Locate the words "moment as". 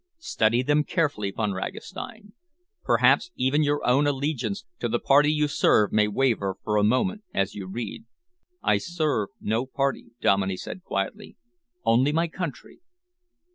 6.83-7.53